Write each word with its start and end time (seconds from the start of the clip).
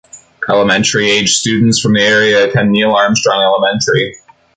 Elementary-aged 0.49 1.29
students 1.39 1.79
from 1.79 1.93
the 1.93 2.01
area 2.01 2.45
attend 2.49 2.71
Neil 2.71 2.91
Armstrong 2.95 3.39
Elementary. 3.43 4.17